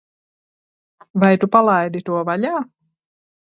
[1.23, 2.55] Vai Tu palaidi to vaļā?